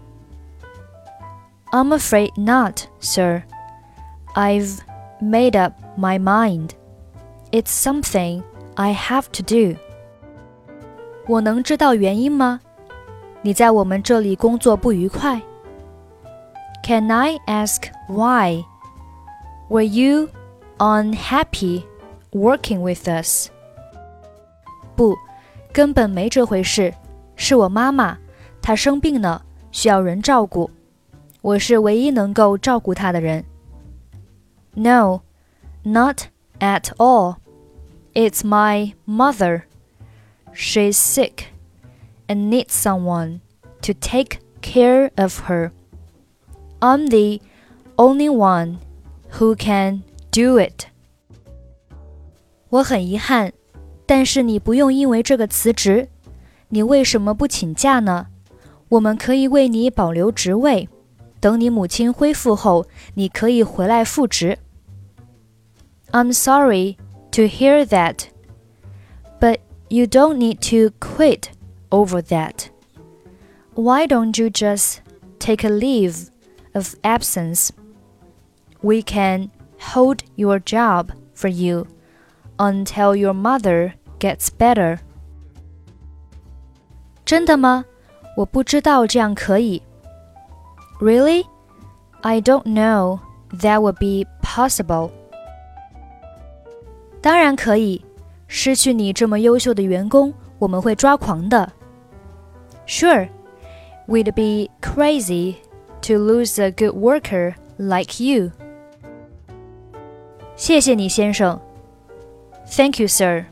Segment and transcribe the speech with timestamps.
[1.72, 3.42] I'm afraid not, sir.
[4.34, 4.78] I've
[5.20, 6.70] made up my mind.
[7.50, 8.42] It's something
[8.74, 9.78] I have to do.
[11.26, 12.60] 我能知道原因吗？
[13.42, 15.42] 你在我们这里工作不愉快？
[16.84, 18.64] Can I ask why?
[19.68, 20.28] Were you
[20.78, 21.82] unhappy
[22.32, 23.50] working with us?
[24.96, 25.16] 不，
[25.72, 26.94] 根本没这回事。
[27.36, 28.18] 是我妈妈，
[28.60, 30.70] 她生病呢，需要人照顾。
[31.40, 33.44] 我是唯一能够照顾她的人。
[34.74, 35.20] No,
[35.82, 36.22] not
[36.58, 37.36] at all.
[38.14, 39.62] It's my mother.
[40.52, 41.46] She's sick
[42.26, 43.40] and needs someone
[43.82, 45.70] to take care of her.
[46.80, 47.40] I'm the
[47.96, 48.78] only one
[49.38, 50.02] who can
[50.32, 50.86] do it.
[52.70, 53.52] 我很遗憾。
[54.06, 56.08] 但是你不用因为这个辞职，
[56.68, 58.26] 你为什么不请假呢？
[58.88, 60.88] 我们可以为你保留职位，
[61.40, 64.58] 等你母亲恢复后，你可以回来复职。
[66.10, 66.96] I'm sorry
[67.32, 68.28] to hear that,
[69.38, 69.58] but
[69.88, 71.50] you don't need to quit
[71.90, 72.68] over that.
[73.74, 75.00] Why don't you just
[75.38, 76.28] take a leave
[76.72, 77.68] of absence?
[78.80, 81.86] We can hold your job for you
[82.56, 84.98] until your mother gets better.
[87.24, 87.84] 真的吗？
[88.36, 89.82] 我不知道这样可以。
[91.00, 91.44] Really?
[92.22, 93.20] I don't know
[93.60, 95.10] that would be possible.
[97.20, 98.04] 当然可以。
[98.50, 101.70] 失去你这么优秀的员工，我们会抓狂的。
[102.86, 103.28] Sure,
[104.06, 105.56] we'd be crazy
[106.00, 108.50] to lose a good worker like you.
[110.56, 111.60] 谢谢你，先生。
[112.67, 113.47] Thank you, sir.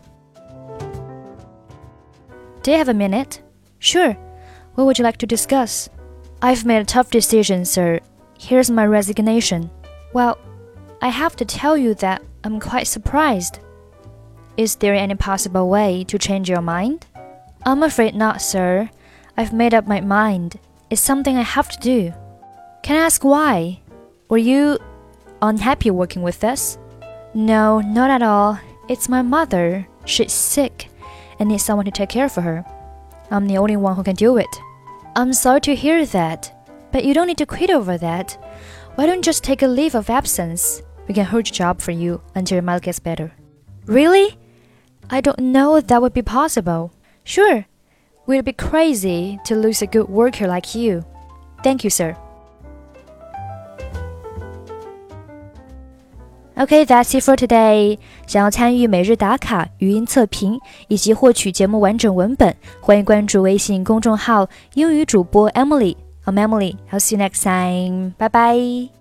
[2.63, 3.41] Do you have a minute?
[3.79, 4.13] Sure.
[4.75, 5.89] What would you like to discuss?
[6.41, 7.99] I've made a tough decision, sir.
[8.39, 9.69] Here's my resignation.
[10.13, 10.37] Well,
[11.01, 13.59] I have to tell you that I'm quite surprised.
[14.57, 17.07] Is there any possible way to change your mind?
[17.65, 18.89] I'm afraid not, sir.
[19.37, 20.59] I've made up my mind.
[20.89, 22.13] It's something I have to do.
[22.83, 23.81] Can I ask why?
[24.29, 24.77] Were you
[25.41, 26.77] unhappy working with us?
[27.33, 28.59] No, not at all.
[28.91, 29.87] It's my mother.
[30.03, 30.89] She's sick
[31.39, 32.65] and needs someone to take care for her.
[33.31, 34.53] I'm the only one who can do it.
[35.15, 38.37] I'm sorry to hear that, but you don't need to quit over that.
[38.95, 40.81] Why don't you just take a leave of absence?
[41.07, 43.31] We can hold your job for you until your mother gets better.
[43.85, 44.37] Really?
[45.09, 46.91] I don't know if that would be possible.
[47.23, 47.65] Sure.
[48.25, 51.05] We'd be crazy to lose a good worker like you.
[51.63, 52.17] Thank you, sir.
[56.57, 57.97] Okay, that's it for today.
[58.27, 60.59] 想要参与每日打卡、语音测评
[60.89, 65.95] 以及获取节目完整文本，欢迎关注微信公众号“英语主播 Emily”。
[66.25, 66.75] I'm Emily.
[66.91, 68.13] I'll see you next time.
[68.17, 69.00] Bye bye.